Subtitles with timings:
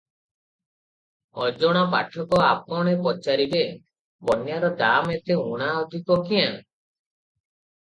[1.47, 3.63] ଅଜଣା ପାଠକ ଆପଣେ ପଚାରିବେ,
[4.31, 6.53] "କନ୍ୟାର ଦାମ ଏତେ ଊଣା ଅଧିକ କ୍ୟାଁ?